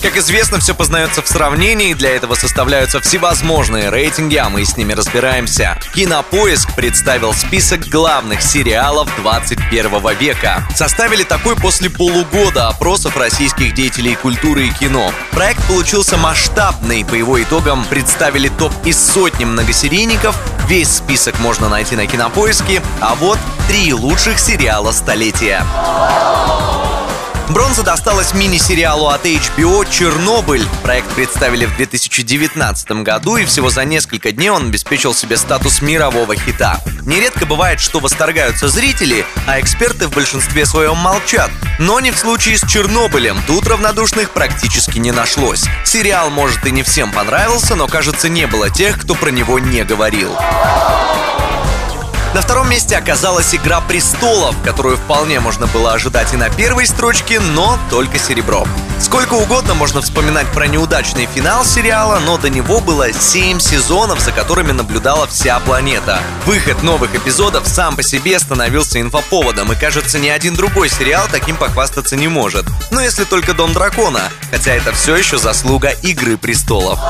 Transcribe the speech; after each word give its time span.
Как 0.00 0.16
известно, 0.16 0.60
все 0.60 0.76
познается 0.76 1.22
в 1.22 1.28
сравнении, 1.28 1.92
для 1.92 2.14
этого 2.14 2.36
составляются 2.36 3.00
всевозможные 3.00 3.90
рейтинги, 3.90 4.36
а 4.36 4.48
мы 4.48 4.64
с 4.64 4.76
ними 4.76 4.92
разбираемся. 4.92 5.76
Кинопоиск 5.92 6.72
представил 6.76 7.34
список 7.34 7.80
главных 7.88 8.40
сериалов 8.40 9.08
21 9.16 10.16
века. 10.16 10.68
Составили 10.76 11.24
такой 11.24 11.56
после 11.56 11.90
полугода 11.90 12.68
опросов 12.68 13.16
российских 13.16 13.74
деятелей 13.74 14.14
культуры 14.14 14.68
и 14.68 14.70
кино. 14.70 15.12
Проект 15.32 15.66
получился 15.66 16.16
масштабный, 16.16 17.04
по 17.04 17.14
его 17.14 17.42
итогам 17.42 17.84
представили 17.84 18.48
топ 18.50 18.72
из 18.84 18.98
сотни 18.98 19.44
многосерийников, 19.44 20.36
весь 20.68 20.90
список 20.90 21.40
можно 21.40 21.68
найти 21.68 21.96
на 21.96 22.06
Кинопоиске, 22.06 22.82
а 23.00 23.16
вот 23.16 23.38
три 23.66 23.92
лучших 23.92 24.38
сериала 24.38 24.92
столетия. 24.92 25.64
Бронза 27.50 27.82
досталась 27.82 28.34
мини-сериалу 28.34 29.08
от 29.08 29.24
HBO 29.24 29.86
«Чернобыль». 29.90 30.66
Проект 30.82 31.08
представили 31.14 31.64
в 31.64 31.74
2019 31.76 32.90
году, 33.02 33.36
и 33.36 33.46
всего 33.46 33.70
за 33.70 33.84
несколько 33.84 34.32
дней 34.32 34.50
он 34.50 34.66
обеспечил 34.66 35.14
себе 35.14 35.38
статус 35.38 35.80
мирового 35.80 36.36
хита. 36.36 36.78
Нередко 37.06 37.46
бывает, 37.46 37.80
что 37.80 38.00
восторгаются 38.00 38.68
зрители, 38.68 39.24
а 39.46 39.58
эксперты 39.60 40.08
в 40.08 40.10
большинстве 40.12 40.66
своем 40.66 40.96
молчат. 40.96 41.50
Но 41.78 42.00
не 42.00 42.10
в 42.10 42.18
случае 42.18 42.58
с 42.58 42.66
«Чернобылем». 42.68 43.38
Тут 43.46 43.66
равнодушных 43.66 44.30
практически 44.30 44.98
не 44.98 45.10
нашлось. 45.12 45.64
Сериал, 45.84 46.28
может, 46.28 46.66
и 46.66 46.70
не 46.70 46.82
всем 46.82 47.12
понравился, 47.12 47.76
но, 47.76 47.88
кажется, 47.88 48.28
не 48.28 48.46
было 48.46 48.68
тех, 48.68 49.00
кто 49.00 49.14
про 49.14 49.30
него 49.30 49.58
не 49.58 49.84
говорил. 49.84 50.36
На 52.38 52.42
втором 52.42 52.70
месте 52.70 52.96
оказалась 52.96 53.52
«Игра 53.52 53.80
престолов», 53.80 54.54
которую 54.62 54.96
вполне 54.96 55.40
можно 55.40 55.66
было 55.66 55.94
ожидать 55.94 56.32
и 56.32 56.36
на 56.36 56.48
первой 56.48 56.86
строчке, 56.86 57.40
но 57.40 57.76
только 57.90 58.16
серебро. 58.16 58.64
Сколько 59.00 59.34
угодно 59.34 59.74
можно 59.74 60.00
вспоминать 60.02 60.46
про 60.52 60.68
неудачный 60.68 61.26
финал 61.26 61.64
сериала, 61.64 62.20
но 62.20 62.38
до 62.38 62.48
него 62.48 62.78
было 62.78 63.12
7 63.12 63.58
сезонов, 63.58 64.20
за 64.20 64.30
которыми 64.30 64.70
наблюдала 64.70 65.26
вся 65.26 65.58
планета. 65.58 66.20
Выход 66.46 66.84
новых 66.84 67.12
эпизодов 67.12 67.66
сам 67.66 67.96
по 67.96 68.04
себе 68.04 68.38
становился 68.38 69.00
инфоповодом, 69.00 69.72
и 69.72 69.74
кажется, 69.74 70.20
ни 70.20 70.28
один 70.28 70.54
другой 70.54 70.90
сериал 70.90 71.26
таким 71.32 71.56
похвастаться 71.56 72.14
не 72.14 72.28
может. 72.28 72.66
Но 72.92 73.00
если 73.00 73.24
только 73.24 73.52
«Дом 73.52 73.72
дракона», 73.72 74.22
хотя 74.52 74.74
это 74.74 74.92
все 74.92 75.16
еще 75.16 75.38
заслуга 75.38 75.88
«Игры 76.02 76.36
престолов». 76.36 77.00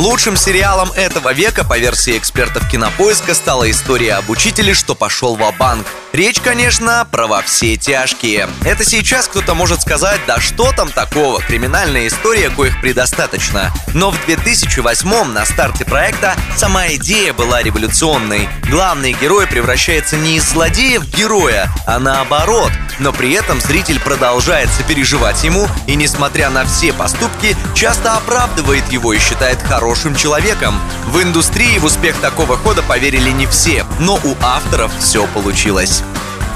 Лучшим 0.00 0.34
сериалом 0.34 0.90
этого 0.92 1.34
века 1.34 1.62
по 1.62 1.78
версии 1.78 2.16
экспертов 2.16 2.66
кинопоиска 2.70 3.34
стала 3.34 3.70
история 3.70 4.14
об 4.14 4.30
учителе, 4.30 4.72
что 4.72 4.94
пошел 4.94 5.36
в 5.36 5.58
банк 5.58 5.86
Речь, 6.12 6.40
конечно, 6.40 7.06
про 7.12 7.28
во 7.28 7.40
все 7.42 7.76
тяжкие. 7.76 8.48
Это 8.64 8.82
сейчас 8.82 9.28
кто-то 9.28 9.54
может 9.54 9.82
сказать, 9.82 10.20
да 10.26 10.40
что 10.40 10.72
там 10.72 10.88
такого, 10.88 11.40
криминальная 11.40 12.08
история, 12.08 12.50
коих 12.50 12.80
предостаточно. 12.80 13.72
Но 13.94 14.10
в 14.10 14.24
2008 14.24 15.24
на 15.32 15.44
старте 15.44 15.84
проекта 15.84 16.34
сама 16.56 16.88
идея 16.94 17.32
была 17.32 17.62
революционной. 17.62 18.48
Главный 18.68 19.12
герой 19.12 19.46
превращается 19.46 20.16
не 20.16 20.36
из 20.36 20.48
злодея 20.48 20.98
в 20.98 21.04
героя, 21.10 21.70
а 21.86 22.00
наоборот. 22.00 22.72
Но 23.00 23.12
при 23.12 23.32
этом 23.32 23.60
зритель 23.60 23.98
продолжает 23.98 24.70
сопереживать 24.70 25.42
ему 25.42 25.66
и, 25.86 25.96
несмотря 25.96 26.50
на 26.50 26.64
все 26.64 26.92
поступки, 26.92 27.56
часто 27.74 28.16
оправдывает 28.16 28.86
его 28.92 29.12
и 29.12 29.18
считает 29.18 29.60
хорошим 29.62 30.14
человеком. 30.14 30.78
В 31.06 31.20
индустрии 31.22 31.78
в 31.78 31.84
успех 31.86 32.16
такого 32.18 32.56
хода 32.56 32.82
поверили 32.82 33.30
не 33.30 33.46
все, 33.46 33.84
но 33.98 34.20
у 34.22 34.36
авторов 34.42 34.92
все 35.00 35.26
получилось. 35.28 36.02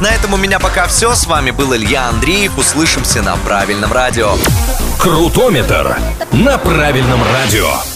На 0.00 0.08
этом 0.08 0.34
у 0.34 0.36
меня 0.36 0.58
пока 0.58 0.86
все. 0.86 1.14
С 1.14 1.26
вами 1.26 1.50
был 1.50 1.74
Илья 1.74 2.08
Андреев. 2.08 2.58
Услышимся 2.58 3.22
на 3.22 3.36
правильном 3.36 3.92
радио. 3.92 4.36
Крутометр 4.98 5.96
на 6.32 6.58
правильном 6.58 7.22
радио. 7.32 7.93